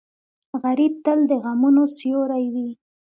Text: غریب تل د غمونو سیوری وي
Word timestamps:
غریب 0.63 0.93
تل 1.05 1.19
د 1.29 1.31
غمونو 1.43 1.83
سیوری 1.97 2.45
وي 2.53 2.69